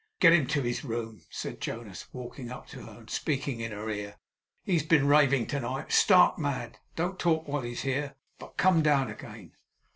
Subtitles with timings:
[0.19, 3.87] 'Get him to his room,' said Jonas, walking up to her, and speaking in her
[3.87, 4.15] ear.
[4.63, 6.79] 'He has been raving to night stark mad.
[6.95, 9.51] Don't talk while he's here, but come down again.